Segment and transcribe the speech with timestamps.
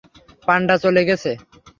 [0.47, 1.31] পান্ডা চলে গেছে?